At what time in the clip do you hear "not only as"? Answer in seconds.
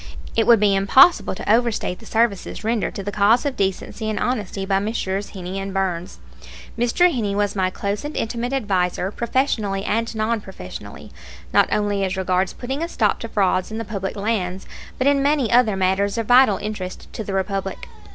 11.53-12.17